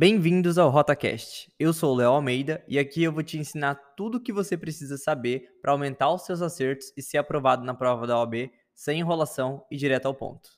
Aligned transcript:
Bem-vindos 0.00 0.56
ao 0.56 0.70
RotaCast. 0.70 1.52
Eu 1.58 1.74
sou 1.74 1.92
o 1.92 1.96
Léo 1.98 2.12
Almeida 2.12 2.64
e 2.66 2.78
aqui 2.78 3.02
eu 3.02 3.12
vou 3.12 3.22
te 3.22 3.36
ensinar 3.36 3.74
tudo 3.94 4.16
o 4.16 4.20
que 4.22 4.32
você 4.32 4.56
precisa 4.56 4.96
saber 4.96 5.58
para 5.60 5.72
aumentar 5.72 6.10
os 6.10 6.22
seus 6.22 6.40
acertos 6.40 6.90
e 6.96 7.02
ser 7.02 7.18
aprovado 7.18 7.66
na 7.66 7.74
prova 7.74 8.06
da 8.06 8.18
OAB 8.18 8.50
sem 8.74 9.00
enrolação 9.00 9.62
e 9.70 9.76
direto 9.76 10.06
ao 10.06 10.14
ponto. 10.14 10.48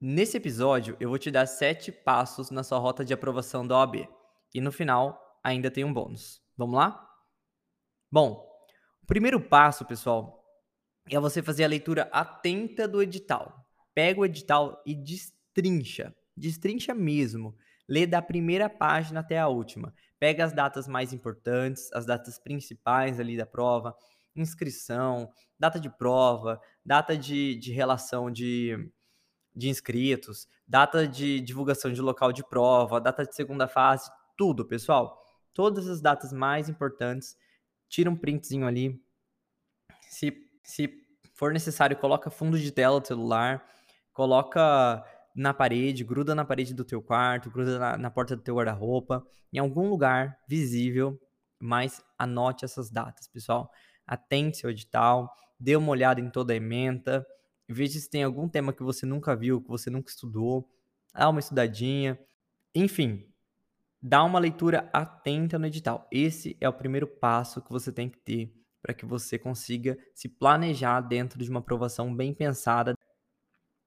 Nesse 0.00 0.36
episódio, 0.36 0.96
eu 1.00 1.08
vou 1.08 1.18
te 1.18 1.32
dar 1.32 1.46
sete 1.46 1.90
passos 1.90 2.52
na 2.52 2.62
sua 2.62 2.78
rota 2.78 3.04
de 3.04 3.12
aprovação 3.12 3.66
da 3.66 3.76
OAB. 3.78 4.08
E 4.54 4.60
no 4.60 4.70
final, 4.70 5.20
ainda 5.42 5.68
tem 5.68 5.82
um 5.82 5.92
bônus. 5.92 6.40
Vamos 6.56 6.76
lá? 6.76 7.09
Bom, 8.12 8.44
o 9.04 9.06
primeiro 9.06 9.40
passo, 9.40 9.84
pessoal, 9.84 10.44
é 11.08 11.20
você 11.20 11.40
fazer 11.40 11.62
a 11.62 11.68
leitura 11.68 12.08
atenta 12.12 12.88
do 12.88 13.00
edital. 13.00 13.64
Pega 13.94 14.20
o 14.20 14.24
edital 14.24 14.82
e 14.84 14.96
destrincha. 14.96 16.12
Destrincha 16.36 16.92
mesmo. 16.92 17.56
Lê 17.88 18.08
da 18.08 18.20
primeira 18.20 18.68
página 18.68 19.20
até 19.20 19.38
a 19.38 19.46
última. 19.46 19.94
Pega 20.18 20.44
as 20.44 20.52
datas 20.52 20.88
mais 20.88 21.12
importantes, 21.12 21.92
as 21.92 22.04
datas 22.04 22.36
principais 22.36 23.20
ali 23.20 23.36
da 23.36 23.46
prova, 23.46 23.94
inscrição, 24.34 25.30
data 25.56 25.78
de 25.78 25.88
prova, 25.88 26.60
data 26.84 27.16
de, 27.16 27.54
de 27.54 27.72
relação 27.72 28.28
de, 28.28 28.90
de 29.54 29.68
inscritos, 29.68 30.48
data 30.66 31.06
de 31.06 31.40
divulgação 31.40 31.92
de 31.92 32.00
local 32.00 32.32
de 32.32 32.42
prova, 32.42 33.00
data 33.00 33.24
de 33.24 33.36
segunda 33.36 33.68
fase, 33.68 34.10
tudo, 34.36 34.64
pessoal. 34.64 35.16
Todas 35.54 35.88
as 35.88 36.00
datas 36.00 36.32
mais 36.32 36.68
importantes 36.68 37.36
tira 37.90 38.08
um 38.08 38.16
printzinho 38.16 38.66
ali. 38.66 38.98
Se, 40.08 40.32
se 40.62 40.88
for 41.34 41.52
necessário, 41.52 41.96
coloca 41.96 42.30
fundo 42.30 42.58
de 42.58 42.70
tela 42.70 43.00
do 43.00 43.06
celular, 43.06 43.66
coloca 44.12 45.04
na 45.34 45.52
parede, 45.52 46.04
gruda 46.04 46.34
na 46.34 46.44
parede 46.44 46.72
do 46.72 46.84
teu 46.84 47.02
quarto, 47.02 47.50
gruda 47.50 47.78
na, 47.78 47.98
na 47.98 48.10
porta 48.10 48.36
do 48.36 48.42
teu 48.42 48.54
guarda-roupa, 48.54 49.26
em 49.52 49.58
algum 49.58 49.88
lugar 49.88 50.38
visível, 50.48 51.20
mas 51.58 52.02
anote 52.18 52.64
essas 52.64 52.90
datas, 52.90 53.28
pessoal. 53.28 53.70
Atente 54.06 54.58
seu 54.58 54.70
edital, 54.70 55.32
dê 55.58 55.76
uma 55.76 55.90
olhada 55.90 56.20
em 56.20 56.30
toda 56.30 56.52
a 56.52 56.56
ementa, 56.56 57.26
veja 57.68 57.98
se 57.98 58.08
tem 58.08 58.22
algum 58.22 58.48
tema 58.48 58.72
que 58.72 58.82
você 58.82 59.04
nunca 59.04 59.36
viu, 59.36 59.60
que 59.60 59.68
você 59.68 59.90
nunca 59.90 60.10
estudou, 60.10 60.68
dá 61.12 61.28
uma 61.28 61.40
estudadinha. 61.40 62.18
Enfim, 62.74 63.29
Dá 64.02 64.24
uma 64.24 64.38
leitura 64.38 64.88
atenta 64.92 65.58
no 65.58 65.66
edital. 65.66 66.08
Esse 66.10 66.56
é 66.60 66.68
o 66.68 66.72
primeiro 66.72 67.06
passo 67.06 67.60
que 67.60 67.70
você 67.70 67.92
tem 67.92 68.08
que 68.08 68.18
ter 68.18 68.54
para 68.80 68.94
que 68.94 69.04
você 69.04 69.38
consiga 69.38 69.98
se 70.14 70.28
planejar 70.28 71.02
dentro 71.02 71.42
de 71.42 71.50
uma 71.50 71.60
aprovação 71.60 72.14
bem 72.14 72.32
pensada. 72.32 72.94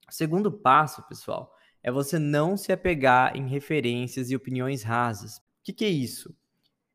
O 0.08 0.12
segundo 0.12 0.52
passo, 0.52 1.02
pessoal, 1.08 1.52
é 1.82 1.90
você 1.90 2.18
não 2.18 2.56
se 2.56 2.72
apegar 2.72 3.36
em 3.36 3.48
referências 3.48 4.30
e 4.30 4.36
opiniões 4.36 4.82
rasas. 4.82 5.38
O 5.38 5.42
que, 5.64 5.72
que 5.72 5.84
é 5.84 5.88
isso? 5.88 6.32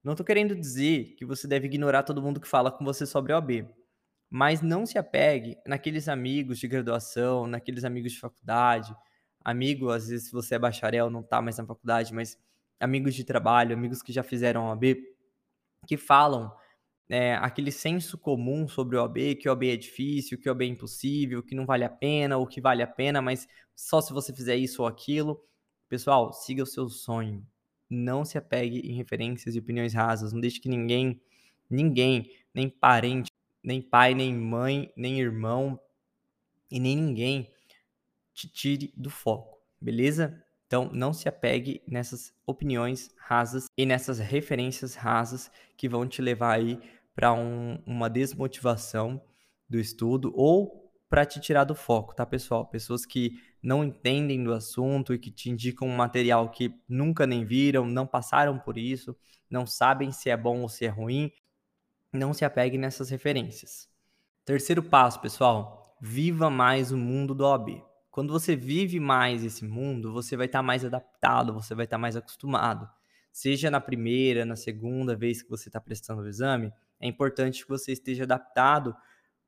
Não 0.01 0.13
estou 0.13 0.25
querendo 0.25 0.55
dizer 0.55 1.15
que 1.17 1.25
você 1.25 1.45
deve 1.45 1.67
ignorar 1.67 2.03
todo 2.03 2.21
mundo 2.21 2.39
que 2.39 2.47
fala 2.47 2.71
com 2.71 2.85
você 2.85 3.05
sobre 3.05 3.33
OAB, 3.33 3.67
mas 4.29 4.61
não 4.61 4.85
se 4.85 4.97
apegue 4.97 5.57
naqueles 5.67 6.07
amigos 6.07 6.57
de 6.57 6.67
graduação, 6.69 7.45
naqueles 7.45 7.83
amigos 7.83 8.13
de 8.13 8.19
faculdade, 8.19 8.95
amigo, 9.43 9.89
às 9.89 10.07
vezes 10.07 10.27
se 10.27 10.31
você 10.31 10.55
é 10.55 10.59
bacharel, 10.59 11.09
não 11.09 11.19
está 11.19 11.41
mais 11.41 11.57
na 11.57 11.65
faculdade, 11.65 12.13
mas 12.13 12.37
amigos 12.79 13.15
de 13.15 13.23
trabalho, 13.23 13.75
amigos 13.75 14.01
que 14.01 14.13
já 14.13 14.23
fizeram 14.23 14.67
OAB, 14.69 14.97
que 15.87 15.97
falam 15.97 16.51
é, 17.09 17.35
aquele 17.35 17.71
senso 17.71 18.17
comum 18.17 18.67
sobre 18.67 18.95
o 18.95 19.01
OAB, 19.01 19.35
que 19.35 19.49
o 19.49 19.51
OAB 19.51 19.63
é 19.63 19.75
difícil, 19.75 20.37
que 20.37 20.47
o 20.47 20.51
OAB 20.51 20.61
é 20.61 20.65
impossível, 20.67 21.43
que 21.43 21.55
não 21.55 21.65
vale 21.65 21.83
a 21.83 21.89
pena, 21.89 22.37
ou 22.37 22.45
que 22.45 22.61
vale 22.61 22.83
a 22.83 22.87
pena, 22.87 23.21
mas 23.21 23.47
só 23.75 23.99
se 23.99 24.13
você 24.13 24.33
fizer 24.33 24.55
isso 24.55 24.83
ou 24.83 24.87
aquilo. 24.87 25.43
Pessoal, 25.87 26.31
siga 26.31 26.63
o 26.63 26.67
seu 26.67 26.87
sonho. 26.87 27.45
Não 27.89 28.23
se 28.23 28.37
apegue 28.37 28.79
em 28.79 28.93
referências 28.93 29.55
e 29.55 29.59
opiniões 29.59 29.93
rasas. 29.93 30.31
Não 30.31 30.39
deixe 30.39 30.59
que 30.59 30.69
ninguém, 30.69 31.19
ninguém, 31.67 32.31
nem 32.53 32.69
parente, 32.69 33.31
nem 33.63 33.81
pai, 33.81 34.13
nem 34.13 34.33
mãe, 34.33 34.93
nem 34.95 35.19
irmão 35.19 35.79
e 36.69 36.79
nem 36.79 36.95
ninguém 36.95 37.51
te 38.33 38.47
tire 38.47 38.93
do 38.95 39.09
foco, 39.09 39.59
beleza? 39.81 40.45
Então, 40.69 40.87
não 40.93 41.11
se 41.13 41.27
apegue 41.27 41.81
nessas 41.87 42.31
opiniões 42.45 43.09
rasas 43.17 43.65
e 43.75 43.87
nessas 43.87 44.19
referências 44.19 44.93
rasas 44.93 45.49
que 45.75 45.89
vão 45.89 46.07
te 46.07 46.21
levar 46.21 46.57
aí 46.57 46.79
para 47.15 47.33
um, 47.33 47.81
uma 47.87 48.07
desmotivação 48.07 49.19
do 49.67 49.79
estudo 49.79 50.31
ou 50.35 50.93
para 51.09 51.25
te 51.25 51.39
tirar 51.39 51.63
do 51.63 51.73
foco, 51.73 52.13
tá, 52.13 52.23
pessoal? 52.23 52.67
Pessoas 52.67 53.03
que 53.03 53.31
não 53.63 53.83
entendem 53.83 54.43
do 54.43 54.53
assunto 54.53 55.11
e 55.11 55.17
que 55.17 55.31
te 55.31 55.49
indicam 55.49 55.87
um 55.87 55.95
material 55.95 56.51
que 56.51 56.71
nunca 56.87 57.25
nem 57.25 57.43
viram, 57.43 57.87
não 57.87 58.05
passaram 58.05 58.59
por 58.59 58.77
isso, 58.77 59.17
não 59.49 59.65
sabem 59.65 60.11
se 60.11 60.29
é 60.29 60.37
bom 60.37 60.61
ou 60.61 60.69
se 60.69 60.85
é 60.85 60.89
ruim. 60.89 61.31
Não 62.13 62.31
se 62.31 62.45
apegue 62.45 62.77
nessas 62.77 63.09
referências. 63.09 63.89
Terceiro 64.45 64.83
passo, 64.83 65.19
pessoal, 65.19 65.97
viva 65.99 66.47
mais 66.47 66.91
o 66.91 66.97
mundo 66.97 67.33
do 67.33 67.43
OAB. 67.43 67.88
Quando 68.11 68.33
você 68.33 68.55
vive 68.55 68.99
mais 68.99 69.43
esse 69.43 69.63
mundo, 69.63 70.11
você 70.11 70.35
vai 70.35 70.47
estar 70.47 70.59
tá 70.59 70.63
mais 70.63 70.83
adaptado, 70.83 71.53
você 71.53 71.75
vai 71.75 71.85
estar 71.85 71.97
tá 71.97 72.01
mais 72.01 72.15
acostumado. 72.15 72.89
Seja 73.31 73.69
na 73.69 73.79
primeira, 73.79 74.45
na 74.45 74.55
segunda 74.55 75.15
vez 75.15 75.41
que 75.41 75.49
você 75.49 75.69
está 75.69 75.79
prestando 75.79 76.23
o 76.23 76.27
exame, 76.27 76.73
é 76.99 77.07
importante 77.07 77.63
que 77.63 77.69
você 77.69 77.91
esteja 77.91 78.23
adaptado 78.23 78.95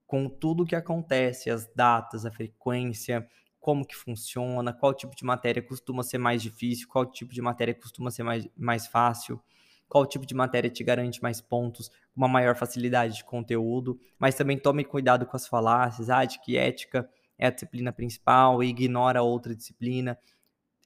com 0.06 0.30
tudo 0.30 0.64
o 0.64 0.66
que 0.66 0.76
acontece, 0.76 1.50
as 1.50 1.68
datas, 1.74 2.26
a 2.26 2.32
frequência, 2.32 3.28
como 3.60 3.86
que 3.86 3.96
funciona, 3.96 4.74
qual 4.74 4.94
tipo 4.94 5.16
de 5.16 5.24
matéria 5.24 5.62
costuma 5.62 6.04
ser 6.04 6.18
mais 6.18 6.42
difícil, 6.42 6.88
qual 6.88 7.06
tipo 7.06 7.34
de 7.34 7.42
matéria 7.42 7.74
costuma 7.74 8.12
ser 8.12 8.24
mais, 8.24 8.48
mais 8.58 8.88
fácil, 8.88 9.42
qual 9.88 10.06
tipo 10.06 10.26
de 10.26 10.34
matéria 10.34 10.70
te 10.70 10.84
garante 10.84 11.22
mais 11.22 11.42
pontos, 11.42 11.92
uma 12.16 12.28
maior 12.28 12.56
facilidade 12.56 13.16
de 13.18 13.24
conteúdo, 13.24 14.00
mas 14.18 14.36
também 14.36 14.58
tome 14.58 14.84
cuidado 14.84 15.26
com 15.26 15.36
as 15.36 15.48
falácias, 15.48 16.10
ah, 16.10 16.26
de 16.26 16.40
que 16.42 16.58
ética 16.58 17.10
é 17.42 17.48
a 17.48 17.50
disciplina 17.50 17.92
principal 17.92 18.62
e 18.62 18.68
ignora 18.68 19.24
outra 19.24 19.56
disciplina. 19.56 20.16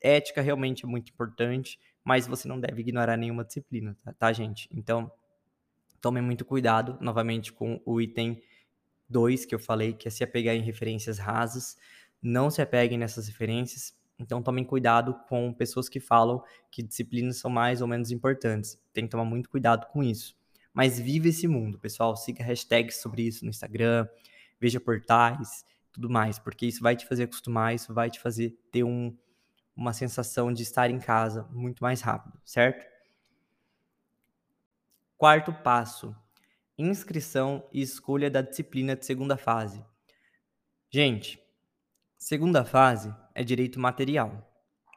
Ética 0.02 0.42
realmente 0.42 0.86
é 0.86 0.88
muito 0.88 1.12
importante, 1.12 1.78
mas 2.02 2.26
você 2.26 2.48
não 2.48 2.58
deve 2.58 2.80
ignorar 2.80 3.18
nenhuma 3.18 3.44
disciplina, 3.44 3.98
tá, 4.02 4.14
tá 4.14 4.32
gente? 4.32 4.70
Então, 4.72 5.12
tome 6.00 6.22
muito 6.22 6.46
cuidado, 6.46 6.98
novamente, 7.02 7.52
com 7.52 7.82
o 7.86 8.00
item 8.00 8.42
2 9.10 9.46
que 9.46 9.54
eu 9.54 9.60
falei, 9.60 9.92
que 9.94 10.08
é 10.08 10.12
se 10.12 10.24
apegar 10.24 10.56
em 10.56 10.62
referências 10.62 11.20
rasas. 11.20 11.76
Não 12.22 12.50
se 12.50 12.62
apeguem 12.62 12.98
nessas 12.98 13.28
referências. 13.28 13.94
Então, 14.18 14.42
tomem 14.42 14.64
cuidado 14.64 15.14
com 15.28 15.54
pessoas 15.54 15.90
que 15.90 16.00
falam 16.00 16.42
que 16.72 16.82
disciplinas 16.82 17.36
são 17.38 17.52
mais 17.52 17.82
ou 17.82 17.88
menos 17.88 18.12
importantes. 18.12 18.82
Tem 18.94 19.04
que 19.04 19.12
tomar 19.12 19.26
muito 19.26 19.50
cuidado 19.50 19.88
com 19.88 20.02
isso. 20.02 20.38
Mas 20.74 20.98
vive 20.98 21.30
esse 21.30 21.50
mundo, 21.50 21.78
pessoal. 21.78 22.16
Siga 22.16 22.46
hashtags 22.46 23.02
sobre 23.02 23.24
isso 23.24 23.44
no 23.44 23.50
Instagram, 23.50 24.08
veja 24.58 24.80
portais, 24.80 25.66
tudo 25.96 26.10
mais, 26.10 26.38
porque 26.38 26.66
isso 26.66 26.82
vai 26.82 26.96
te 26.96 27.06
fazer 27.06 27.24
acostumar, 27.24 27.74
isso 27.74 27.94
vai 27.94 28.10
te 28.10 28.20
fazer 28.20 28.52
ter 28.72 28.84
um, 28.84 29.18
uma 29.76 29.94
sensação 29.94 30.52
de 30.52 30.62
estar 30.62 30.92
em 30.92 31.00
casa 31.00 31.44
muito 31.52 31.82
mais 31.82 32.02
rápido, 32.02 32.38
certo? 32.44 32.86
Quarto 35.18 35.54
passo: 35.54 36.14
inscrição 36.78 37.68
e 37.72 37.82
escolha 37.82 38.30
da 38.30 38.42
disciplina 38.42 38.96
de 38.96 39.06
segunda 39.06 39.38
fase. 39.38 39.84
Gente, 40.90 41.42
segunda 42.18 42.66
fase 42.66 43.16
é 43.34 43.42
direito 43.42 43.80
material, 43.80 44.54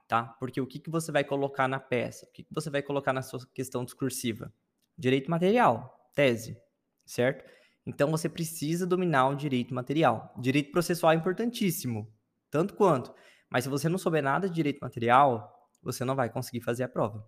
tá? 0.08 0.24
Porque 0.24 0.60
o 0.60 0.66
que, 0.66 0.80
que 0.80 0.90
você 0.90 1.12
vai 1.12 1.22
colocar 1.22 1.68
na 1.68 1.78
peça? 1.78 2.26
O 2.26 2.32
que, 2.32 2.42
que 2.42 2.52
você 2.52 2.70
vai 2.70 2.82
colocar 2.82 3.12
na 3.12 3.22
sua 3.22 3.40
questão 3.54 3.84
discursiva? 3.84 4.52
Direito 4.96 5.30
material, 5.30 6.10
tese, 6.12 6.60
certo? 7.06 7.57
Então 7.88 8.10
você 8.10 8.28
precisa 8.28 8.86
dominar 8.86 9.28
o 9.28 9.34
direito 9.34 9.74
material. 9.74 10.34
Direito 10.38 10.70
processual 10.70 11.12
é 11.12 11.16
importantíssimo, 11.16 12.06
tanto 12.50 12.74
quanto. 12.74 13.14
Mas 13.48 13.64
se 13.64 13.70
você 13.70 13.88
não 13.88 13.96
souber 13.96 14.22
nada 14.22 14.46
de 14.46 14.54
direito 14.54 14.78
material, 14.80 15.70
você 15.82 16.04
não 16.04 16.14
vai 16.14 16.28
conseguir 16.28 16.60
fazer 16.60 16.82
a 16.82 16.88
prova. 16.88 17.26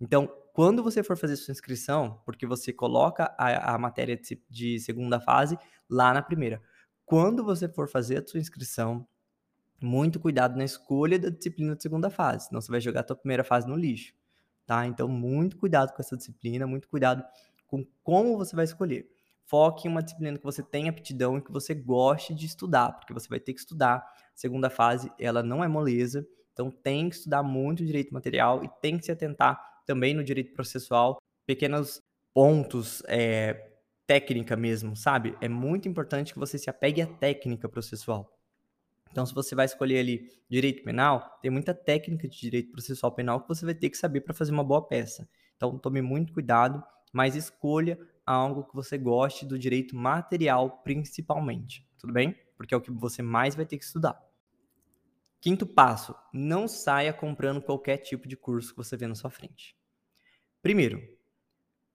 Então, 0.00 0.32
quando 0.52 0.80
você 0.80 1.02
for 1.02 1.16
fazer 1.16 1.34
sua 1.34 1.50
inscrição, 1.50 2.22
porque 2.24 2.46
você 2.46 2.72
coloca 2.72 3.34
a, 3.36 3.74
a 3.74 3.78
matéria 3.78 4.16
de, 4.16 4.40
de 4.48 4.78
segunda 4.78 5.18
fase 5.18 5.58
lá 5.90 6.14
na 6.14 6.22
primeira. 6.22 6.62
Quando 7.04 7.44
você 7.44 7.68
for 7.68 7.88
fazer 7.88 8.22
a 8.22 8.26
sua 8.26 8.38
inscrição, 8.38 9.08
muito 9.82 10.20
cuidado 10.20 10.56
na 10.56 10.64
escolha 10.64 11.18
da 11.18 11.30
disciplina 11.30 11.74
de 11.74 11.82
segunda 11.82 12.10
fase, 12.10 12.46
senão 12.46 12.60
você 12.60 12.70
vai 12.70 12.80
jogar 12.80 13.00
a 13.00 13.06
sua 13.06 13.16
primeira 13.16 13.42
fase 13.42 13.66
no 13.66 13.74
lixo, 13.74 14.14
tá? 14.64 14.86
Então, 14.86 15.08
muito 15.08 15.56
cuidado 15.56 15.92
com 15.92 16.00
essa 16.00 16.16
disciplina, 16.16 16.64
muito 16.64 16.88
cuidado 16.88 17.24
com 17.66 17.84
como 18.04 18.36
você 18.36 18.54
vai 18.54 18.64
escolher. 18.64 19.15
Foque 19.48 19.86
em 19.86 19.90
uma 19.90 20.02
disciplina 20.02 20.36
que 20.36 20.44
você 20.44 20.62
tenha 20.62 20.90
aptidão 20.90 21.38
e 21.38 21.42
que 21.42 21.52
você 21.52 21.72
goste 21.72 22.34
de 22.34 22.46
estudar, 22.46 22.92
porque 22.92 23.14
você 23.14 23.28
vai 23.28 23.38
ter 23.38 23.52
que 23.52 23.60
estudar. 23.60 24.04
Segunda 24.34 24.68
fase, 24.68 25.10
ela 25.18 25.42
não 25.42 25.62
é 25.62 25.68
moleza, 25.68 26.26
então 26.52 26.70
tem 26.70 27.08
que 27.08 27.16
estudar 27.16 27.42
muito 27.42 27.84
direito 27.84 28.12
material 28.12 28.64
e 28.64 28.68
tem 28.80 28.98
que 28.98 29.04
se 29.04 29.12
atentar 29.12 29.60
também 29.86 30.14
no 30.14 30.24
direito 30.24 30.52
processual, 30.52 31.18
pequenos 31.46 32.02
pontos 32.34 33.02
é, 33.06 33.72
técnica 34.06 34.56
mesmo, 34.56 34.96
sabe? 34.96 35.36
É 35.40 35.48
muito 35.48 35.88
importante 35.88 36.32
que 36.32 36.38
você 36.38 36.58
se 36.58 36.68
apegue 36.68 37.00
à 37.00 37.06
técnica 37.06 37.68
processual. 37.68 38.36
Então, 39.10 39.24
se 39.24 39.32
você 39.32 39.54
vai 39.54 39.64
escolher 39.64 40.00
ali 40.00 40.28
direito 40.48 40.82
penal, 40.82 41.38
tem 41.40 41.50
muita 41.50 41.72
técnica 41.72 42.28
de 42.28 42.38
direito 42.38 42.72
processual 42.72 43.12
penal 43.12 43.40
que 43.40 43.48
você 43.48 43.64
vai 43.64 43.74
ter 43.74 43.88
que 43.88 43.96
saber 43.96 44.20
para 44.20 44.34
fazer 44.34 44.52
uma 44.52 44.64
boa 44.64 44.86
peça. 44.86 45.28
Então, 45.56 45.78
tome 45.78 46.02
muito 46.02 46.32
cuidado, 46.32 46.82
mas 47.16 47.34
escolha 47.34 47.98
algo 48.26 48.64
que 48.64 48.74
você 48.74 48.98
goste 48.98 49.46
do 49.46 49.58
direito 49.58 49.96
material, 49.96 50.82
principalmente. 50.82 51.88
Tudo 51.98 52.12
bem? 52.12 52.38
Porque 52.58 52.74
é 52.74 52.76
o 52.76 52.80
que 52.80 52.90
você 52.90 53.22
mais 53.22 53.54
vai 53.54 53.64
ter 53.64 53.78
que 53.78 53.84
estudar. 53.84 54.22
Quinto 55.40 55.66
passo: 55.66 56.14
não 56.30 56.68
saia 56.68 57.14
comprando 57.14 57.62
qualquer 57.62 57.96
tipo 57.96 58.28
de 58.28 58.36
curso 58.36 58.72
que 58.72 58.76
você 58.76 58.98
vê 58.98 59.06
na 59.06 59.14
sua 59.14 59.30
frente. 59.30 59.74
Primeiro, 60.60 61.02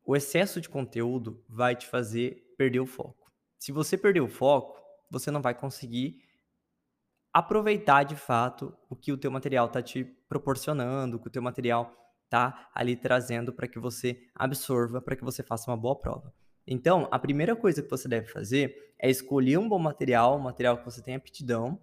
o 0.04 0.16
excesso 0.16 0.60
de 0.60 0.68
conteúdo 0.68 1.46
vai 1.48 1.76
te 1.76 1.86
fazer 1.86 2.56
perder 2.58 2.80
o 2.80 2.88
foco. 2.88 3.32
Se 3.60 3.72
você 3.72 3.96
perder 3.96 4.22
o 4.22 4.28
foco, 4.28 4.82
você 5.08 5.30
não 5.30 5.40
vai 5.40 5.54
conseguir 5.54 6.20
aproveitar 7.32 8.06
de 8.06 8.16
fato 8.16 8.76
o 8.90 8.96
que 8.96 9.12
o 9.12 9.18
teu 9.20 9.30
material 9.30 9.68
está 9.68 9.84
te 9.84 10.04
proporcionando, 10.04 11.18
o 11.18 11.20
que 11.20 11.28
o 11.28 11.32
teu 11.32 11.44
material 11.44 12.01
está 12.32 12.70
ali 12.74 12.96
trazendo 12.96 13.52
para 13.52 13.68
que 13.68 13.78
você 13.78 14.24
absorva, 14.34 15.02
para 15.02 15.18
que 15.18 15.24
você 15.24 15.44
faça 15.44 15.70
uma 15.70 15.76
boa 15.76 16.00
prova. 16.00 16.34
Então, 16.66 17.10
a 17.12 17.20
primeira 17.20 17.56
coisa 17.56 17.84
que 17.84 17.90
você 17.90 18.08
deve 18.08 18.28
fazer 18.28 18.94
é 18.98 19.10
escolher 19.10 19.58
um 19.58 19.68
bom 19.68 19.80
material, 19.80 20.38
um 20.38 20.42
material 20.42 20.78
que 20.78 20.86
você 20.86 21.02
tenha 21.02 21.18
aptidão 21.18 21.78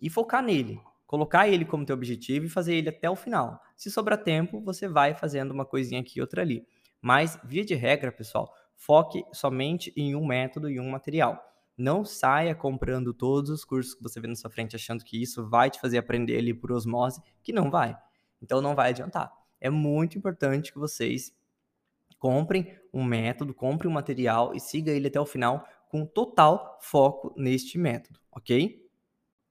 e 0.00 0.08
focar 0.08 0.42
nele. 0.42 0.80
Colocar 1.06 1.46
ele 1.46 1.66
como 1.66 1.84
teu 1.84 1.94
objetivo 1.94 2.46
e 2.46 2.48
fazer 2.48 2.74
ele 2.74 2.88
até 2.88 3.10
o 3.10 3.14
final. 3.14 3.60
Se 3.76 3.90
sobrar 3.90 4.22
tempo, 4.22 4.62
você 4.62 4.88
vai 4.88 5.14
fazendo 5.14 5.50
uma 5.50 5.66
coisinha 5.66 6.00
aqui 6.00 6.18
e 6.18 6.22
outra 6.22 6.40
ali. 6.40 6.66
Mas, 7.02 7.38
via 7.44 7.64
de 7.64 7.74
regra, 7.74 8.10
pessoal, 8.10 8.50
foque 8.74 9.22
somente 9.32 9.92
em 9.94 10.14
um 10.14 10.24
método 10.24 10.70
e 10.70 10.80
um 10.80 10.88
material. 10.88 11.38
Não 11.76 12.04
saia 12.04 12.54
comprando 12.54 13.12
todos 13.12 13.50
os 13.50 13.64
cursos 13.64 13.94
que 13.94 14.02
você 14.02 14.20
vê 14.20 14.28
na 14.28 14.36
sua 14.36 14.50
frente 14.50 14.74
achando 14.74 15.04
que 15.04 15.20
isso 15.20 15.46
vai 15.46 15.68
te 15.68 15.80
fazer 15.80 15.98
aprender 15.98 16.38
ali 16.38 16.54
por 16.54 16.72
osmose, 16.72 17.20
que 17.42 17.52
não 17.52 17.70
vai. 17.70 17.94
Então 18.40 18.62
não 18.62 18.74
vai 18.74 18.90
adiantar. 18.90 19.41
É 19.62 19.70
muito 19.70 20.18
importante 20.18 20.72
que 20.72 20.78
vocês 20.78 21.32
comprem 22.18 22.76
um 22.92 23.04
método, 23.04 23.54
comprem 23.54 23.88
um 23.88 23.94
material 23.94 24.52
e 24.56 24.58
siga 24.58 24.90
ele 24.90 25.06
até 25.06 25.20
o 25.20 25.24
final 25.24 25.64
com 25.88 26.04
total 26.04 26.80
foco 26.82 27.32
neste 27.36 27.78
método, 27.78 28.18
ok? 28.32 28.84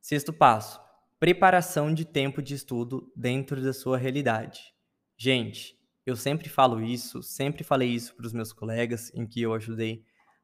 Sexto 0.02 0.34
passo: 0.34 0.82
preparação 1.18 1.94
de 1.94 2.04
tempo 2.04 2.42
de 2.42 2.56
estudo 2.56 3.10
dentro 3.16 3.64
da 3.64 3.72
sua 3.72 3.98
realidade. 3.98 4.74
Gente, 5.16 5.80
eu 6.06 6.18
sempre 6.18 6.50
falo 6.50 6.82
isso, 6.82 7.24
sempre 7.24 7.64
falei 7.64 7.88
isso 7.88 8.14
para 8.14 8.26
os 8.26 8.34
meus 8.34 8.52
colegas 8.52 9.14
em 9.16 9.26
que 9.26 9.42
eu 9.42 9.54
ajudei 9.54 10.04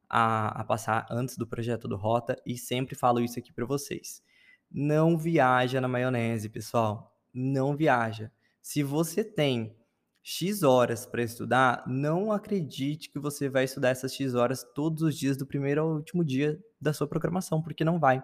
a, 0.10 0.62
a 0.62 0.64
passar 0.64 1.06
antes 1.12 1.36
do 1.36 1.46
projeto 1.46 1.90
do 1.90 1.98
Rota 1.98 2.42
e 2.46 2.58
sempre 2.58 2.96
falo 2.96 3.20
isso 3.20 3.38
aqui 3.38 3.52
para 3.52 3.66
vocês. 3.66 4.24
Não 4.72 5.18
viaja 5.18 5.82
na 5.82 5.90
maionese, 5.90 6.48
pessoal. 6.48 7.20
Não 7.34 7.76
viaja. 7.76 8.32
Se 8.70 8.84
você 8.84 9.24
tem 9.24 9.74
X 10.22 10.62
horas 10.62 11.06
para 11.06 11.24
estudar, 11.24 11.86
não 11.88 12.34
acredite 12.34 13.10
que 13.10 13.18
você 13.18 13.48
vai 13.48 13.64
estudar 13.64 13.92
essas 13.92 14.14
X 14.14 14.36
horas 14.36 14.62
todos 14.76 15.04
os 15.04 15.18
dias 15.18 15.38
do 15.38 15.46
primeiro 15.46 15.80
ao 15.80 15.94
último 15.94 16.22
dia 16.22 16.62
da 16.80 16.92
sua 16.92 17.08
programação, 17.08 17.62
porque 17.62 17.86
não 17.86 17.98
vai. 17.98 18.22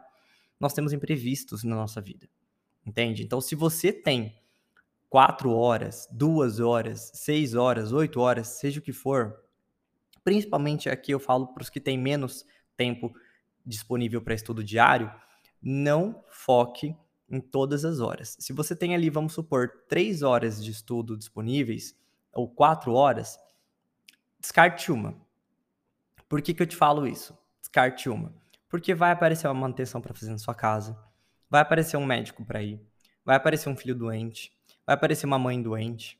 Nós 0.59 0.73
temos 0.73 0.91
imprevistos 0.91 1.63
na 1.63 1.77
nossa 1.77 2.01
vida. 2.01 2.27
Entende? 2.85 3.23
Então, 3.23 3.39
se 3.39 3.55
você 3.55 3.93
tem 3.93 4.37
quatro 5.09 5.49
horas, 5.49 6.09
duas 6.11 6.59
horas, 6.59 7.09
seis 7.13 7.55
horas, 7.55 7.93
oito 7.93 8.19
horas, 8.19 8.47
seja 8.49 8.81
o 8.81 8.83
que 8.83 8.91
for, 8.91 9.41
principalmente 10.25 10.89
aqui 10.89 11.13
eu 11.13 11.21
falo 11.21 11.53
para 11.53 11.63
os 11.63 11.69
que 11.69 11.79
têm 11.79 11.97
menos 11.97 12.45
tempo 12.75 13.13
disponível 13.65 14.21
para 14.21 14.33
estudo 14.33 14.61
diário, 14.61 15.09
não 15.61 16.21
foque 16.29 16.93
em 17.33 17.41
todas 17.41 17.83
as 17.83 17.99
horas. 17.99 18.37
Se 18.39 18.53
você 18.53 18.75
tem 18.75 18.93
ali, 18.93 19.09
vamos 19.09 19.33
supor, 19.33 19.69
três 19.87 20.21
horas 20.21 20.63
de 20.63 20.71
estudo 20.71 21.17
disponíveis, 21.17 21.95
ou 22.31 22.47
quatro 22.47 22.93
horas, 22.93 23.39
descarte 24.39 24.91
uma. 24.91 25.15
Por 26.29 26.41
que, 26.41 26.53
que 26.53 26.61
eu 26.61 26.67
te 26.67 26.75
falo 26.75 27.07
isso? 27.07 27.37
Descarte 27.59 28.09
uma. 28.09 28.33
Porque 28.69 28.93
vai 28.93 29.11
aparecer 29.11 29.47
uma 29.47 29.53
manutenção 29.53 29.99
para 29.99 30.13
fazer 30.13 30.31
na 30.31 30.37
sua 30.37 30.53
casa, 30.53 30.97
vai 31.49 31.61
aparecer 31.61 31.97
um 31.97 32.05
médico 32.05 32.45
para 32.45 32.61
ir, 32.61 32.79
vai 33.25 33.35
aparecer 33.35 33.69
um 33.69 33.75
filho 33.75 33.95
doente, 33.95 34.51
vai 34.85 34.95
aparecer 34.95 35.25
uma 35.25 35.39
mãe 35.39 35.61
doente, 35.61 36.19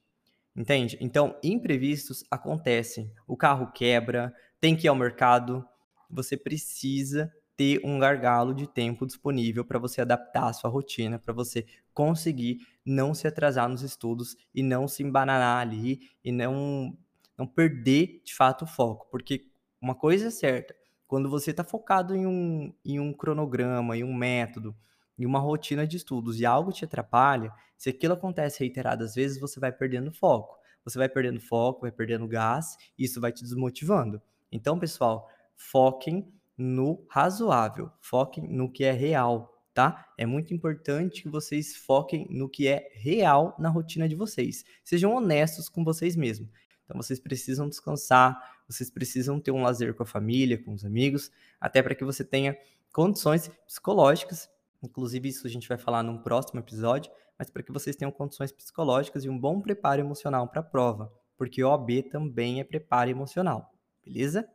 Entende? 0.55 0.97
Então, 1.01 1.35
imprevistos 1.43 2.23
acontecem. 2.29 3.11
O 3.27 3.35
carro 3.35 3.71
quebra, 3.71 4.33
tem 4.61 4.75
que 4.75 4.85
ir 4.85 4.87
ao 4.87 4.95
mercado. 4.95 5.67
Você 6.09 6.37
precisa 6.37 7.33
ter 7.55 7.79
um 7.83 7.99
gargalo 7.99 8.53
de 8.53 8.67
tempo 8.67 9.05
disponível 9.05 9.63
para 9.63 9.77
você 9.77 10.01
adaptar 10.01 10.47
a 10.47 10.53
sua 10.53 10.69
rotina, 10.69 11.19
para 11.19 11.33
você 11.33 11.65
conseguir 11.93 12.59
não 12.85 13.13
se 13.13 13.27
atrasar 13.27 13.69
nos 13.69 13.81
estudos 13.81 14.35
e 14.53 14.63
não 14.63 14.87
se 14.87 15.03
embananar 15.03 15.61
ali 15.61 15.99
e 16.23 16.31
não, 16.31 16.97
não 17.37 17.45
perder 17.45 18.21
de 18.25 18.33
fato 18.33 18.63
o 18.63 18.67
foco. 18.67 19.07
Porque 19.11 19.47
uma 19.81 19.93
coisa 19.93 20.27
é 20.27 20.31
certa, 20.31 20.75
quando 21.07 21.29
você 21.29 21.51
está 21.51 21.63
focado 21.63 22.15
em 22.15 22.25
um, 22.25 22.73
em 22.83 22.99
um 22.99 23.13
cronograma, 23.13 23.95
em 23.95 24.03
um 24.03 24.13
método, 24.13 24.75
em 25.17 25.25
uma 25.25 25.39
rotina 25.39 25.85
de 25.85 25.97
estudos 25.97 26.39
e 26.39 26.45
algo 26.45 26.71
te 26.71 26.85
atrapalha, 26.85 27.53
se 27.77 27.89
aquilo 27.89 28.13
acontece 28.13 28.61
reiteradas 28.61 29.13
vezes, 29.13 29.39
você 29.39 29.59
vai 29.59 29.71
perdendo 29.71 30.11
foco. 30.11 30.57
Você 30.83 30.97
vai 30.97 31.07
perdendo 31.07 31.39
foco, 31.39 31.81
vai 31.81 31.91
perdendo 31.91 32.27
gás, 32.27 32.75
e 32.97 33.05
isso 33.05 33.21
vai 33.21 33.31
te 33.31 33.43
desmotivando. 33.43 34.21
Então, 34.51 34.77
pessoal, 34.77 35.29
foquem 35.55 36.33
no 36.57 37.05
razoável, 37.09 37.91
foquem 37.99 38.47
no 38.47 38.71
que 38.71 38.83
é 38.83 38.91
real, 38.91 39.53
tá? 39.73 40.13
É 40.17 40.25
muito 40.25 40.53
importante 40.53 41.23
que 41.23 41.29
vocês 41.29 41.75
foquem 41.75 42.27
no 42.29 42.47
que 42.49 42.67
é 42.67 42.89
real 42.93 43.55
na 43.57 43.69
rotina 43.69 44.07
de 44.07 44.15
vocês. 44.15 44.63
Sejam 44.83 45.15
honestos 45.15 45.69
com 45.69 45.83
vocês 45.83 46.15
mesmos. 46.15 46.49
Então, 46.85 46.97
vocês 46.97 47.19
precisam 47.19 47.69
descansar, 47.69 48.37
vocês 48.67 48.89
precisam 48.89 49.39
ter 49.39 49.51
um 49.51 49.63
lazer 49.63 49.93
com 49.93 50.03
a 50.03 50.05
família, 50.05 50.61
com 50.61 50.73
os 50.73 50.83
amigos, 50.83 51.31
até 51.59 51.81
para 51.81 51.95
que 51.95 52.03
você 52.03 52.23
tenha 52.23 52.57
condições 52.91 53.49
psicológicas 53.65 54.49
Inclusive, 54.83 55.29
isso 55.29 55.47
a 55.47 55.49
gente 55.49 55.67
vai 55.67 55.77
falar 55.77 56.03
num 56.03 56.17
próximo 56.17 56.59
episódio, 56.59 57.09
mas 57.39 57.49
para 57.49 57.63
que 57.63 57.71
vocês 57.71 57.95
tenham 57.95 58.11
condições 58.11 58.51
psicológicas 58.51 59.23
e 59.23 59.29
um 59.29 59.39
bom 59.39 59.61
preparo 59.61 60.01
emocional 60.01 60.47
para 60.47 60.59
a 60.59 60.63
prova, 60.63 61.11
porque 61.37 61.63
OAB 61.63 62.03
também 62.11 62.59
é 62.59 62.63
preparo 62.65 63.09
emocional, 63.09 63.73
beleza? 64.05 64.47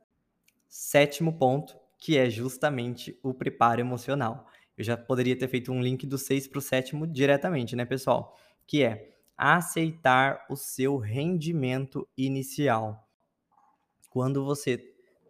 Sétimo 0.69 1.33
ponto, 1.39 1.78
que 1.99 2.17
é 2.17 2.31
justamente 2.31 3.19
o 3.23 3.35
preparo 3.35 3.81
emocional. 3.81 4.47
Eu 4.77 4.85
já 4.85 4.97
poderia 4.97 5.37
ter 5.37 5.49
feito 5.49 5.73
um 5.73 5.83
link 5.83 6.07
do 6.07 6.17
6 6.17 6.47
para 6.47 6.59
o 6.59 6.63
sétimo 6.63 7.07
diretamente, 7.07 7.75
né, 7.75 7.85
pessoal? 7.85 8.37
Que 8.67 8.85
é 8.85 9.11
aceitar 9.37 10.47
o 10.49 10.57
seu 10.57 10.97
rendimento 10.97 12.09
inicial. 12.17 13.09
Quando 14.11 14.45
você, 14.45 14.79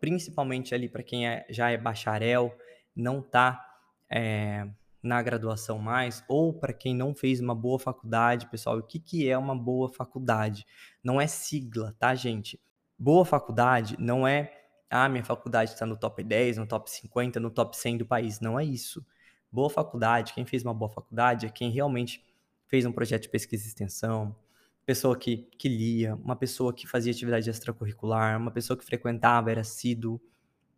principalmente 0.00 0.74
ali 0.74 0.88
para 0.88 1.02
quem 1.02 1.26
é, 1.26 1.46
já 1.48 1.70
é 1.70 1.78
bacharel, 1.78 2.56
não 2.94 3.20
está 3.20 3.64
é, 4.10 4.68
na 5.02 5.22
graduação 5.22 5.78
mais, 5.78 6.22
ou 6.28 6.52
para 6.52 6.72
quem 6.72 6.94
não 6.94 7.14
fez 7.14 7.40
uma 7.40 7.54
boa 7.54 7.78
faculdade, 7.78 8.48
pessoal, 8.50 8.78
o 8.78 8.82
que, 8.82 8.98
que 8.98 9.28
é 9.28 9.36
uma 9.36 9.56
boa 9.56 9.88
faculdade? 9.88 10.66
Não 11.02 11.20
é 11.20 11.26
sigla, 11.26 11.94
tá, 11.98 12.14
gente? 12.14 12.60
Boa 12.98 13.24
faculdade 13.24 13.96
não 13.98 14.26
é, 14.26 14.57
ah, 14.90 15.08
minha 15.08 15.24
faculdade 15.24 15.72
está 15.72 15.84
no 15.84 15.96
top 15.96 16.22
10, 16.22 16.58
no 16.58 16.66
top 16.66 16.90
50, 16.90 17.38
no 17.40 17.50
top 17.50 17.76
100 17.76 17.98
do 17.98 18.06
país. 18.06 18.40
Não 18.40 18.58
é 18.58 18.64
isso. 18.64 19.04
Boa 19.50 19.70
faculdade, 19.70 20.34
quem 20.34 20.44
fez 20.44 20.62
uma 20.62 20.74
boa 20.74 20.90
faculdade 20.90 21.46
é 21.46 21.48
quem 21.48 21.70
realmente 21.70 22.24
fez 22.66 22.84
um 22.84 22.92
projeto 22.92 23.22
de 23.22 23.28
pesquisa 23.30 23.64
e 23.64 23.68
extensão, 23.68 24.36
pessoa 24.84 25.16
que, 25.16 25.48
que 25.58 25.68
lia, 25.68 26.14
uma 26.16 26.36
pessoa 26.36 26.72
que 26.72 26.86
fazia 26.86 27.12
atividade 27.12 27.48
extracurricular, 27.48 28.38
uma 28.38 28.50
pessoa 28.50 28.76
que 28.76 28.84
frequentava, 28.84 29.50
era 29.50 29.62
assíduo, 29.62 30.20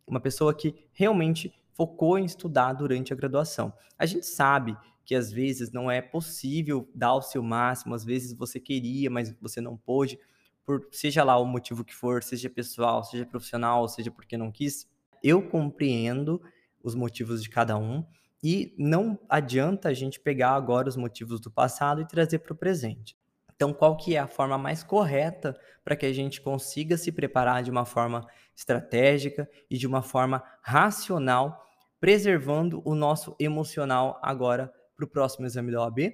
uma 0.07 0.19
pessoa 0.19 0.53
que 0.53 0.75
realmente 0.93 1.53
focou 1.73 2.17
em 2.17 2.25
estudar 2.25 2.73
durante 2.73 3.13
a 3.13 3.15
graduação. 3.15 3.73
A 3.97 4.05
gente 4.05 4.25
sabe 4.25 4.77
que 5.05 5.15
às 5.15 5.31
vezes 5.31 5.71
não 5.71 5.89
é 5.89 6.01
possível 6.01 6.89
dar 6.93 7.15
o 7.15 7.21
seu 7.21 7.41
máximo, 7.41 7.95
às 7.95 8.03
vezes 8.03 8.33
você 8.33 8.59
queria, 8.59 9.09
mas 9.09 9.33
você 9.41 9.59
não 9.59 9.75
pôde, 9.75 10.19
por 10.65 10.87
seja 10.91 11.23
lá 11.23 11.37
o 11.37 11.45
motivo 11.45 11.83
que 11.83 11.93
for, 11.93 12.23
seja 12.23 12.49
pessoal, 12.49 13.03
seja 13.03 13.25
profissional, 13.25 13.87
seja 13.87 14.11
porque 14.11 14.37
não 14.37 14.51
quis. 14.51 14.87
Eu 15.23 15.47
compreendo 15.47 16.41
os 16.83 16.95
motivos 16.95 17.43
de 17.43 17.49
cada 17.49 17.77
um 17.77 18.05
e 18.43 18.73
não 18.77 19.19
adianta 19.29 19.89
a 19.89 19.93
gente 19.93 20.19
pegar 20.19 20.51
agora 20.51 20.89
os 20.89 20.95
motivos 20.95 21.39
do 21.39 21.51
passado 21.51 22.01
e 22.01 22.07
trazer 22.07 22.39
para 22.39 22.53
o 22.53 22.57
presente. 22.57 23.15
Então, 23.55 23.71
qual 23.71 23.95
que 23.95 24.15
é 24.15 24.19
a 24.19 24.25
forma 24.25 24.57
mais 24.57 24.83
correta 24.83 25.55
para 25.83 25.95
que 25.95 26.07
a 26.07 26.11
gente 26.11 26.41
consiga 26.41 26.97
se 26.97 27.11
preparar 27.11 27.61
de 27.61 27.69
uma 27.69 27.85
forma 27.85 28.25
estratégica 28.55 29.47
e 29.69 29.77
de 29.77 29.85
uma 29.85 30.01
forma 30.01 30.43
racional, 30.63 31.63
preservando 31.99 32.81
o 32.83 32.95
nosso 32.95 33.35
emocional 33.39 34.19
agora 34.23 34.73
para 34.95 35.05
o 35.05 35.07
próximo 35.07 35.45
exame 35.45 35.71
da 35.71 35.81
OAB? 35.81 36.11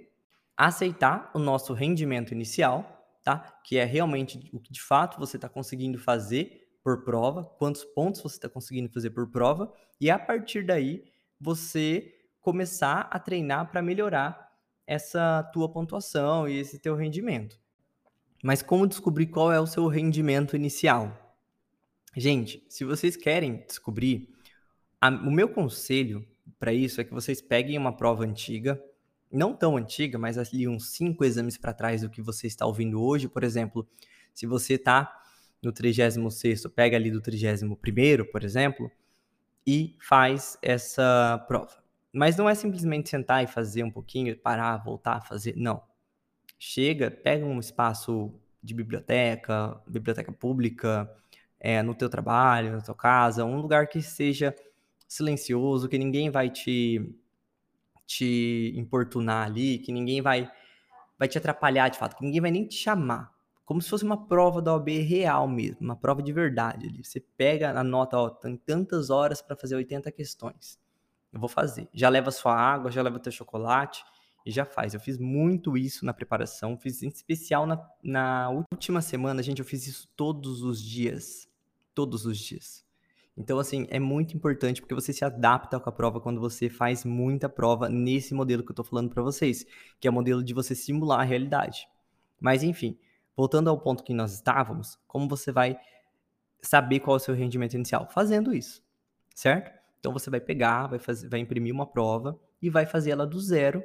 Aceitar 0.57 1.31
o 1.33 1.39
nosso 1.39 1.71
rendimento 1.71 2.33
inicial, 2.33 2.96
tá? 3.27 3.59
Que 3.61 3.77
é 3.77 3.83
realmente 3.83 4.49
o 4.53 4.59
que 4.59 4.71
de 4.71 4.81
fato 4.81 5.19
você 5.19 5.35
está 5.35 5.49
conseguindo 5.49 5.99
fazer 5.99 6.65
por 6.81 7.03
prova, 7.03 7.43
quantos 7.43 7.83
pontos 7.83 8.21
você 8.21 8.37
está 8.37 8.47
conseguindo 8.47 8.89
fazer 8.89 9.09
por 9.09 9.29
prova, 9.29 9.69
e 9.99 10.09
a 10.09 10.17
partir 10.17 10.65
daí 10.65 11.03
você 11.37 12.15
começar 12.39 13.01
a 13.11 13.19
treinar 13.19 13.69
para 13.69 13.81
melhorar 13.81 14.49
essa 14.85 15.43
tua 15.51 15.67
pontuação 15.67 16.47
e 16.47 16.57
esse 16.57 16.79
teu 16.79 16.95
rendimento. 16.95 17.59
Mas 18.41 18.61
como 18.61 18.87
descobrir 18.87 19.25
qual 19.25 19.51
é 19.51 19.59
o 19.59 19.67
seu 19.67 19.85
rendimento 19.87 20.55
inicial? 20.55 21.35
Gente, 22.15 22.65
se 22.69 22.85
vocês 22.85 23.17
querem 23.17 23.65
descobrir, 23.67 24.33
a, 25.01 25.09
o 25.09 25.29
meu 25.29 25.49
conselho 25.49 26.25
para 26.57 26.71
isso 26.71 27.01
é 27.01 27.03
que 27.03 27.13
vocês 27.13 27.41
peguem 27.41 27.77
uma 27.77 27.91
prova 27.91 28.23
antiga, 28.23 28.81
não 29.31 29.53
tão 29.53 29.77
antiga, 29.77 30.17
mas 30.17 30.37
ali 30.37 30.67
uns 30.67 30.91
cinco 30.91 31.23
exames 31.23 31.57
para 31.57 31.73
trás 31.73 32.01
do 32.01 32.09
que 32.09 32.21
você 32.21 32.47
está 32.47 32.65
ouvindo 32.65 33.01
hoje. 33.01 33.27
Por 33.27 33.43
exemplo, 33.43 33.87
se 34.33 34.45
você 34.45 34.75
está 34.75 35.21
no 35.61 35.71
36, 35.71 36.67
pega 36.75 36.95
ali 36.95 37.11
do 37.11 37.21
31, 37.21 37.75
por 38.31 38.43
exemplo, 38.43 38.91
e 39.65 39.95
faz 39.99 40.57
essa 40.61 41.43
prova. 41.47 41.83
Mas 42.13 42.37
não 42.37 42.49
é 42.49 42.55
simplesmente 42.55 43.09
sentar 43.09 43.43
e 43.43 43.47
fazer 43.47 43.83
um 43.83 43.91
pouquinho, 43.91 44.37
parar, 44.37 44.77
voltar, 44.77 45.21
fazer. 45.21 45.55
Não. 45.57 45.81
Chega, 46.57 47.11
pega 47.11 47.45
um 47.45 47.59
espaço 47.59 48.33
de 48.63 48.73
biblioteca, 48.73 49.79
biblioteca 49.87 50.31
pública, 50.31 51.09
é, 51.59 51.81
no 51.83 51.93
teu 51.93 52.09
trabalho, 52.09 52.71
na 52.71 52.81
tua 52.81 52.95
casa, 52.95 53.45
um 53.45 53.59
lugar 53.59 53.87
que 53.87 54.01
seja 54.01 54.55
silencioso, 55.07 55.87
que 55.87 55.97
ninguém 55.97 56.29
vai 56.29 56.49
te, 56.49 57.15
te 58.07 58.73
importunar 58.75 59.45
ali, 59.45 59.77
que 59.77 59.91
ninguém 59.91 60.21
vai, 60.21 60.49
vai 61.19 61.27
te 61.27 61.37
atrapalhar 61.37 61.89
de 61.89 61.99
fato, 61.99 62.15
que 62.15 62.25
ninguém 62.25 62.41
vai 62.41 62.51
nem 62.51 62.65
te 62.65 62.75
chamar. 62.75 63.35
Como 63.65 63.81
se 63.81 63.89
fosse 63.89 64.05
uma 64.05 64.25
prova 64.27 64.61
da 64.61 64.73
OAB 64.73 64.87
real 65.01 65.47
mesmo, 65.47 65.81
uma 65.81 65.95
prova 65.95 66.23
de 66.23 66.31
verdade 66.31 66.87
ali. 66.87 67.03
Você 67.03 67.19
pega 67.19 67.77
a 67.77 67.83
nota, 67.83 68.17
ó, 68.17 68.29
tem 68.29 68.55
tantas 68.55 69.09
horas 69.09 69.41
para 69.41 69.55
fazer 69.57 69.75
80 69.75 70.11
questões 70.11 70.79
eu 71.31 71.39
vou 71.39 71.49
fazer. 71.49 71.87
Já 71.93 72.09
leva 72.09 72.31
sua 72.31 72.53
água, 72.55 72.91
já 72.91 73.01
leva 73.01 73.19
teu 73.19 73.31
chocolate 73.31 74.03
e 74.45 74.51
já 74.51 74.65
faz. 74.65 74.93
Eu 74.93 74.99
fiz 74.99 75.17
muito 75.17 75.77
isso 75.77 76.05
na 76.05 76.13
preparação, 76.13 76.77
fiz 76.77 77.03
em 77.03 77.07
especial 77.07 77.65
na, 77.65 77.79
na 78.03 78.49
última 78.49 79.01
semana, 79.01 79.43
gente, 79.43 79.59
eu 79.59 79.65
fiz 79.65 79.87
isso 79.87 80.07
todos 80.15 80.61
os 80.63 80.81
dias. 80.81 81.47
Todos 81.93 82.25
os 82.25 82.37
dias. 82.37 82.85
Então, 83.37 83.59
assim, 83.59 83.85
é 83.91 83.99
muito 83.99 84.35
importante 84.35 84.81
porque 84.81 84.95
você 84.95 85.13
se 85.13 85.23
adapta 85.23 85.79
com 85.79 85.87
a 85.87 85.91
prova 85.91 86.19
quando 86.19 86.41
você 86.41 86.69
faz 86.69 87.05
muita 87.05 87.47
prova 87.47 87.87
nesse 87.87 88.33
modelo 88.33 88.63
que 88.63 88.71
eu 88.71 88.75
tô 88.75 88.83
falando 88.83 89.11
para 89.11 89.21
vocês, 89.21 89.63
que 89.99 90.07
é 90.07 90.11
o 90.11 90.13
modelo 90.13 90.43
de 90.43 90.55
você 90.55 90.73
simular 90.73 91.19
a 91.19 91.23
realidade. 91.23 91.87
Mas, 92.39 92.63
enfim, 92.63 92.97
voltando 93.35 93.69
ao 93.69 93.79
ponto 93.79 94.03
que 94.03 94.13
nós 94.13 94.33
estávamos, 94.33 94.99
como 95.07 95.29
você 95.29 95.51
vai 95.51 95.79
saber 96.61 96.99
qual 96.99 97.15
é 97.15 97.17
o 97.17 97.19
seu 97.19 97.35
rendimento 97.35 97.75
inicial? 97.75 98.09
Fazendo 98.09 98.55
isso, 98.55 98.83
certo? 99.35 99.71
Então 99.99 100.11
você 100.11 100.31
vai 100.31 100.39
pegar, 100.39 100.87
vai, 100.87 100.99
fazer, 100.99 101.29
vai 101.29 101.39
imprimir 101.39 101.73
uma 101.73 101.85
prova 101.85 102.39
e 102.59 102.71
vai 102.71 102.87
fazer 102.87 103.11
ela 103.11 103.27
do 103.27 103.39
zero, 103.39 103.83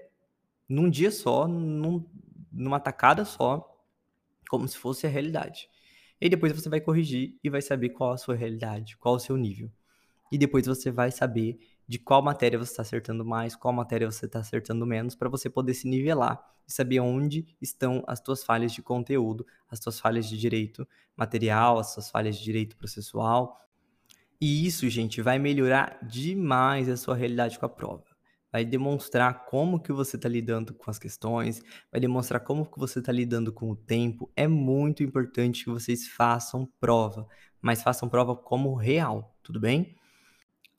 num 0.67 0.89
dia 0.89 1.11
só, 1.11 1.47
num, 1.47 2.05
numa 2.51 2.81
tacada 2.81 3.25
só, 3.27 3.79
como 4.49 4.67
se 4.67 4.79
fosse 4.79 5.07
a 5.07 5.11
realidade. 5.11 5.69
E 6.23 6.29
depois 6.29 6.53
você 6.53 6.69
vai 6.69 6.81
corrigir 6.81 7.37
e 7.43 7.51
vai 7.51 7.61
saber 7.61 7.89
qual 7.89 8.13
a 8.13 8.17
sua 8.17 8.37
realidade, 8.37 8.97
qual 8.97 9.17
o 9.17 9.19
seu 9.19 9.37
nível. 9.37 9.69
E 10.31 10.39
depois 10.39 10.67
você 10.67 10.89
vai 10.89 11.11
saber 11.11 11.59
de 11.87 11.99
qual 11.99 12.23
matéria 12.23 12.57
você 12.57 12.71
está 12.71 12.83
acertando 12.83 13.25
mais, 13.25 13.57
qual 13.57 13.75
matéria 13.75 14.09
você 14.09 14.27
está 14.27 14.39
acertando 14.39 14.87
menos, 14.87 15.17
para 15.17 15.29
você 15.29 15.51
poder 15.51 15.75
se 15.75 15.89
nivelar 15.89 16.41
e 16.67 16.73
saber 16.73 17.01
onde 17.01 17.45
estão 17.61 18.05
as 18.07 18.21
tuas 18.21 18.45
falhas 18.45 18.73
de 18.73 18.81
conteúdo, 18.81 19.45
as 19.69 19.81
tuas 19.81 19.99
falhas 19.99 20.29
de 20.29 20.39
direito 20.39 20.87
material, 21.17 21.81
as 21.81 21.93
suas 21.93 22.09
falhas 22.09 22.37
de 22.37 22.45
direito 22.45 22.77
processual, 22.77 23.61
e 24.41 24.67
isso, 24.67 24.89
gente, 24.89 25.23
vai 25.23 25.39
melhorar 25.39 25.99
demais 26.03 26.89
a 26.89 26.97
sua 26.97 27.15
realidade 27.15 27.59
com 27.59 27.67
a 27.67 27.69
prova. 27.69 28.12
Vai 28.53 28.65
demonstrar 28.65 29.47
como 29.47 29.81
que 29.81 29.93
você 29.93 30.17
está 30.17 30.29
lidando 30.29 30.75
com 30.75 30.91
as 30.91 30.99
questões, 30.99 31.63
vai 31.91 32.01
demonstrar 32.01 32.41
como 32.41 32.67
que 32.67 32.79
você 32.79 32.99
está 32.99 33.11
lidando 33.11 33.53
com 33.53 33.71
o 33.71 33.77
tempo. 33.77 34.31
É 34.37 34.47
muito 34.47 35.03
importante 35.03 35.65
que 35.65 35.71
vocês 35.71 36.07
façam 36.07 36.69
prova, 36.79 37.27
mas 37.61 37.83
façam 37.83 38.09
prova 38.09 38.37
como 38.37 38.75
real, 38.75 39.35
tudo 39.43 39.59
bem? 39.59 39.97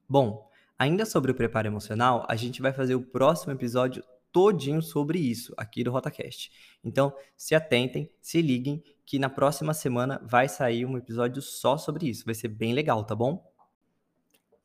Bom, 0.07 0.47
ainda 0.77 1.05
sobre 1.05 1.31
o 1.31 1.35
preparo 1.35 1.67
emocional, 1.67 2.25
a 2.29 2.35
gente 2.35 2.61
vai 2.61 2.71
fazer 2.71 2.93
o 2.93 3.01
próximo 3.01 3.51
episódio 3.51 4.03
todinho 4.31 4.81
sobre 4.81 5.19
isso 5.19 5.53
aqui 5.55 5.83
do 5.83 5.91
RotaCast. 5.91 6.51
Então, 6.83 7.15
se 7.37 7.55
atentem, 7.55 8.09
se 8.19 8.41
liguem, 8.41 8.83
que 9.05 9.19
na 9.19 9.29
próxima 9.29 9.73
semana 9.73 10.19
vai 10.25 10.49
sair 10.49 10.85
um 10.85 10.97
episódio 10.97 11.41
só 11.41 11.77
sobre 11.77 12.09
isso. 12.09 12.25
Vai 12.25 12.33
ser 12.33 12.47
bem 12.47 12.73
legal, 12.73 13.03
tá 13.03 13.15
bom? 13.15 13.45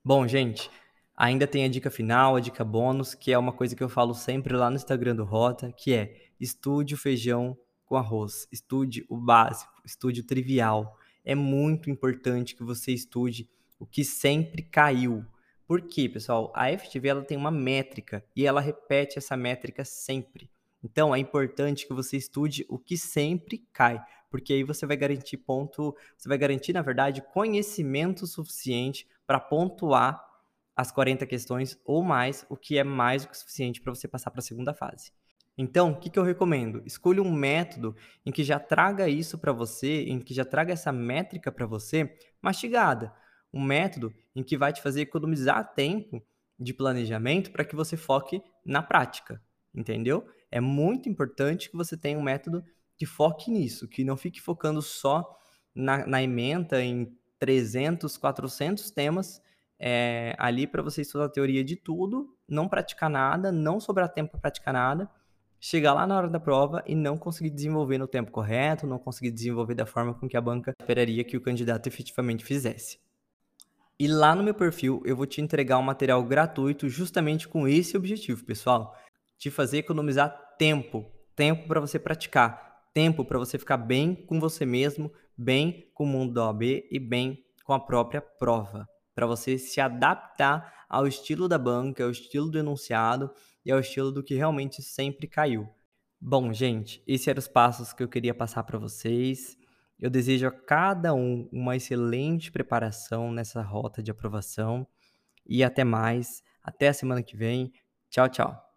Bom, 0.03 0.27
gente, 0.27 0.71
ainda 1.18 1.48
tem 1.48 1.64
a 1.64 1.68
dica 1.68 1.90
final, 1.90 2.37
a 2.37 2.40
dica 2.40 2.64
bônus, 2.64 3.12
que 3.12 3.32
é 3.32 3.38
uma 3.38 3.52
coisa 3.52 3.75
que 3.75 3.82
eu 3.82 3.88
falo 3.88 4.14
sempre 4.14 4.54
lá 4.54 4.70
no 4.70 4.76
Instagram 4.76 5.16
do 5.16 5.25
Rota, 5.25 5.72
que 5.72 5.92
é 5.92 6.14
estude 6.38 6.94
o 6.94 6.98
feijão 6.98 7.58
com 7.84 7.96
arroz, 7.96 8.46
estude 8.52 9.04
o 9.08 9.16
básico, 9.16 9.72
estude 9.84 10.20
o 10.20 10.25
trivial. 10.25 10.96
É 11.25 11.34
muito 11.34 11.90
importante 11.90 12.54
que 12.54 12.62
você 12.62 12.92
estude 12.92 13.50
o 13.80 13.84
que 13.84 14.04
sempre 14.04 14.62
caiu. 14.62 15.25
Por 15.66 15.82
quê, 15.82 16.08
pessoal? 16.08 16.52
A 16.54 16.70
FTV 16.70 17.08
ela 17.08 17.25
tem 17.25 17.37
uma 17.37 17.50
métrica 17.50 18.25
e 18.37 18.46
ela 18.46 18.60
repete 18.60 19.18
essa 19.18 19.37
métrica 19.37 19.84
sempre. 19.84 20.48
Então 20.84 21.12
é 21.12 21.18
importante 21.18 21.84
que 21.84 21.92
você 21.92 22.16
estude 22.16 22.64
o 22.68 22.78
que 22.78 22.96
sempre 22.96 23.66
cai, 23.72 24.00
porque 24.30 24.52
aí 24.52 24.62
você 24.62 24.87
vai 24.87 24.96
garantir 24.96 25.38
ponto, 25.38 25.96
você 26.16 26.28
vai 26.28 26.38
garantir, 26.38 26.72
na 26.72 26.82
verdade, 26.82 27.25
conhecimento 27.32 28.25
suficiente 28.25 29.04
para 29.26 29.40
pontuar 29.40 30.27
as 30.78 30.92
40 30.92 31.26
questões 31.26 31.76
ou 31.85 32.04
mais, 32.04 32.47
o 32.49 32.56
que 32.56 32.78
é 32.78 32.85
mais 32.85 33.25
do 33.25 33.30
que 33.30 33.37
suficiente 33.37 33.80
para 33.80 33.92
você 33.92 34.06
passar 34.06 34.30
para 34.30 34.38
a 34.38 34.44
segunda 34.44 34.73
fase. 34.73 35.11
Então, 35.56 35.90
o 35.90 35.97
que, 35.99 36.08
que 36.08 36.16
eu 36.16 36.23
recomendo? 36.23 36.85
Escolha 36.87 37.20
um 37.20 37.32
método 37.32 37.97
em 38.25 38.30
que 38.30 38.44
já 38.44 38.61
traga 38.61 39.08
isso 39.08 39.37
para 39.38 39.50
você, 39.50 40.04
em 40.04 40.20
que 40.20 40.32
já 40.32 40.44
traga 40.44 40.73
essa 40.73 40.92
métrica 40.92 41.50
para 41.50 41.66
você 41.66 42.16
mastigada. 42.40 43.12
Um 43.52 43.61
método 43.61 44.14
em 44.37 44.44
que 44.44 44.56
vai 44.56 44.73
te 44.73 44.80
fazer 44.80 45.00
economizar 45.00 45.75
tempo 45.75 46.25
de 46.56 46.73
planejamento 46.73 47.50
para 47.50 47.64
que 47.64 47.75
você 47.75 47.97
foque 47.97 48.40
na 48.64 48.80
prática, 48.80 49.42
entendeu? 49.75 50.28
É 50.49 50.61
muito 50.61 51.08
importante 51.08 51.68
que 51.68 51.76
você 51.76 51.97
tenha 51.97 52.16
um 52.16 52.23
método 52.23 52.64
que 52.97 53.04
foque 53.04 53.50
nisso, 53.50 53.88
que 53.88 54.04
não 54.04 54.16
fique 54.16 54.40
focando 54.40 54.80
só 54.80 55.28
na, 55.75 56.06
na 56.06 56.23
ementa, 56.23 56.80
em 56.80 57.12
300, 57.40 58.16
400 58.16 58.92
temas 58.92 59.42
é, 59.78 60.35
ali 60.38 60.66
para 60.66 60.82
você 60.82 61.02
estudar 61.02 61.26
a 61.26 61.30
teoria 61.30 61.62
de 61.62 61.76
tudo, 61.76 62.35
não 62.49 62.68
praticar 62.68 63.08
nada, 63.08 63.52
não 63.52 63.78
sobrar 63.78 64.08
tempo 64.08 64.32
para 64.32 64.40
praticar 64.40 64.75
nada, 64.75 65.08
chegar 65.61 65.92
lá 65.92 66.06
na 66.06 66.16
hora 66.16 66.28
da 66.28 66.40
prova 66.40 66.82
e 66.87 66.94
não 66.94 67.16
conseguir 67.16 67.50
desenvolver 67.50 67.99
no 67.99 68.08
tempo 68.08 68.30
correto, 68.30 68.87
não 68.87 68.99
conseguir 68.99 69.30
desenvolver 69.30 69.75
da 69.75 69.87
forma 69.87 70.14
com 70.14 70.28
que 70.28 70.37
a 70.37 70.40
banca 70.40 70.73
esperaria 70.80 71.25
que 71.25 71.37
o 71.37 71.40
candidato 71.40 71.87
efetivamente 71.87 72.44
fizesse. 72.44 72.99
E 73.99 74.06
lá 74.06 74.35
no 74.35 74.44
meu 74.44 74.54
perfil 74.54 75.02
eu 75.04 75.16
vou 75.16 75.26
te 75.26 75.40
entregar 75.40 75.78
um 75.78 75.82
material 75.82 76.23
gratuito 76.23 76.88
justamente 76.88 77.49
com 77.49 77.66
esse 77.66 77.97
objetivo, 77.97 78.44
pessoal, 78.44 78.97
te 79.37 79.50
fazer 79.50 79.78
economizar 79.78 80.56
tempo, 80.56 81.06
tempo 81.35 81.66
para 81.66 81.80
você 81.80 81.99
praticar, 81.99 82.88
tempo 82.94 83.25
para 83.25 83.38
você 83.38 83.58
ficar 83.58 83.76
bem 83.76 84.14
com 84.14 84.38
você 84.40 84.64
mesmo, 84.64 85.12
bem 85.37 85.90
com 85.94 86.04
o 86.04 86.06
mundo 86.06 86.35
da 86.35 86.47
OAB 86.47 86.62
e 86.62 86.99
bem 86.99 87.44
com 87.64 87.73
a 87.73 87.80
própria 87.80 88.20
prova, 88.20 88.88
para 89.18 89.26
você 89.26 89.58
se 89.58 89.80
adaptar 89.80 90.84
ao 90.88 91.04
estilo 91.04 91.48
da 91.48 91.58
banca, 91.58 92.04
ao 92.04 92.10
estilo 92.12 92.48
do 92.48 92.56
enunciado 92.56 93.32
e 93.64 93.72
ao 93.72 93.80
estilo 93.80 94.12
do 94.12 94.22
que 94.22 94.37
realmente 94.37 94.80
sempre 94.80 95.26
caiu. 95.26 95.68
Bom, 96.20 96.52
gente, 96.52 97.02
esses 97.04 97.26
eram 97.26 97.40
os 97.40 97.48
passos 97.48 97.92
que 97.92 98.00
eu 98.00 98.08
queria 98.08 98.32
passar 98.32 98.62
para 98.62 98.78
vocês. 98.78 99.58
Eu 99.98 100.08
desejo 100.08 100.46
a 100.46 100.52
cada 100.52 101.14
um 101.14 101.48
uma 101.50 101.75
excelente 101.75 102.52
preparação 102.52 103.32
nessa 103.32 103.60
rota 103.60 104.00
de 104.00 104.12
aprovação 104.12 104.87
e 105.44 105.64
até 105.64 105.82
mais. 105.82 106.40
Até 106.62 106.87
a 106.87 106.94
semana 106.94 107.20
que 107.20 107.37
vem. 107.37 107.72
Tchau, 108.08 108.28
tchau. 108.28 108.67